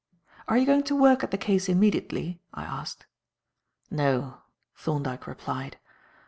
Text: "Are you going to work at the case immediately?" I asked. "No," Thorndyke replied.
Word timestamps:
"Are 0.47 0.57
you 0.57 0.65
going 0.65 0.81
to 0.85 0.95
work 0.99 1.23
at 1.23 1.29
the 1.29 1.37
case 1.37 1.69
immediately?" 1.69 2.41
I 2.55 2.63
asked. 2.63 3.05
"No," 3.91 4.39
Thorndyke 4.75 5.27
replied. 5.27 5.77